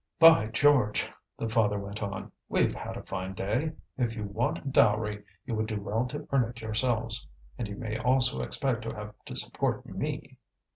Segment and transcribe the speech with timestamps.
[0.17, 1.07] "By George!"
[1.37, 3.73] the father went on, "we've had a fine day!
[3.99, 7.27] If you want a dowry, you would do well to earn it yourselves,
[7.59, 10.39] and you may also expect to have to support me."